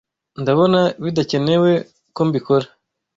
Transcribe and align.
Ndabona 0.41 0.79
bidakenewe 1.03 1.71
ko 2.15 2.21
mbikora 2.27 2.67